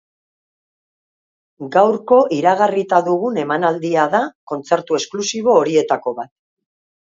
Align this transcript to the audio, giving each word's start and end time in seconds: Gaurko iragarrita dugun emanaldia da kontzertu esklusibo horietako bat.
Gaurko 1.75 2.19
iragarrita 2.39 3.03
dugun 3.09 3.39
emanaldia 3.43 4.09
da 4.17 4.25
kontzertu 4.55 5.01
esklusibo 5.05 5.57
horietako 5.63 6.19
bat. 6.23 6.37